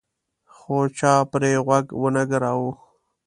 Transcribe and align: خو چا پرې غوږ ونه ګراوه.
خو 0.55 0.77
چا 0.97 1.13
پرې 1.31 1.53
غوږ 1.65 1.85
ونه 2.01 2.23
ګراوه. 2.31 2.71